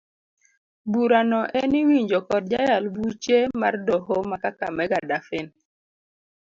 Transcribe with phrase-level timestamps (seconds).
[0.91, 5.51] Burano en iwinjo kod jayal buche mar doho ma kakamega Daphne.